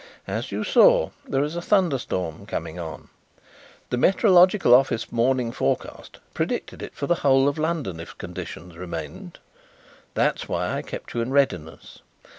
As 0.27 0.51
you 0.51 0.63
saw, 0.63 1.11
there 1.27 1.43
is 1.43 1.55
a 1.55 1.61
thunderstorm 1.61 2.47
coming 2.47 2.79
on. 2.79 3.09
The 3.91 3.97
Meteorological 3.97 4.73
Office 4.73 5.11
morning 5.11 5.51
forecast 5.51 6.17
predicted 6.33 6.81
it 6.81 6.95
for 6.95 7.05
the 7.05 7.13
whole 7.21 7.47
of 7.47 7.59
London 7.59 7.99
if 7.99 8.13
the 8.17 8.25
conditions 8.25 8.75
remained. 8.75 9.37
That 10.15 10.37
is 10.37 10.49
why 10.49 10.75
I 10.75 10.81
kept 10.81 11.13
you 11.13 11.21
in 11.21 11.29
readiness. 11.29 11.99